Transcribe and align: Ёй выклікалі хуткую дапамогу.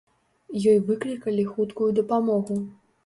Ёй 0.71 0.79
выклікалі 0.87 1.45
хуткую 1.53 1.91
дапамогу. 2.01 2.59